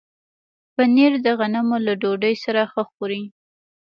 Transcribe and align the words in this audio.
پنېر 0.75 1.13
د 1.25 1.27
غنمو 1.39 1.77
له 1.85 1.93
ډوډۍ 2.01 2.35
سره 2.43 2.61
ښه 2.71 2.83
خوري. 2.91 3.23